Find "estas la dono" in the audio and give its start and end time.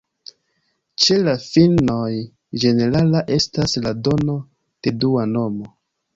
3.37-4.41